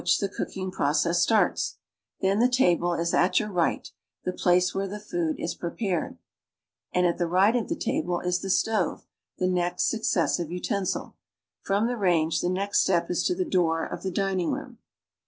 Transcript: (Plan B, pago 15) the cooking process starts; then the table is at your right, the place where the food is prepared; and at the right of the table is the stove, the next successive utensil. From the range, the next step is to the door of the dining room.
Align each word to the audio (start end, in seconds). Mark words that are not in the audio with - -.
(Plan 0.01 0.07
B, 0.07 0.09
pago 0.09 0.15
15) 0.29 0.29
the 0.31 0.35
cooking 0.35 0.71
process 0.71 1.21
starts; 1.21 1.77
then 2.21 2.39
the 2.39 2.49
table 2.49 2.95
is 2.95 3.13
at 3.13 3.39
your 3.39 3.51
right, 3.51 3.87
the 4.23 4.33
place 4.33 4.73
where 4.73 4.87
the 4.87 4.99
food 4.99 5.35
is 5.39 5.53
prepared; 5.53 6.17
and 6.91 7.05
at 7.05 7.19
the 7.19 7.27
right 7.27 7.55
of 7.55 7.69
the 7.69 7.75
table 7.75 8.19
is 8.19 8.39
the 8.41 8.49
stove, 8.49 9.05
the 9.37 9.45
next 9.45 9.89
successive 9.91 10.51
utensil. 10.51 11.17
From 11.61 11.85
the 11.85 11.97
range, 11.97 12.41
the 12.41 12.49
next 12.49 12.79
step 12.81 13.11
is 13.11 13.23
to 13.25 13.35
the 13.35 13.45
door 13.45 13.85
of 13.85 14.01
the 14.01 14.09
dining 14.09 14.49
room. 14.51 14.79